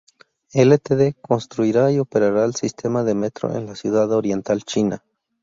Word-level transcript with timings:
Ltd 0.55 1.13
construirá 1.21 1.91
y 1.91 1.99
operará 1.99 2.43
el 2.45 2.55
sistema 2.55 3.03
de 3.03 3.13
metro 3.13 3.55
en 3.55 3.67
la 3.67 3.75
ciudad 3.75 4.11
oriental 4.13 4.63
china. 4.63 5.03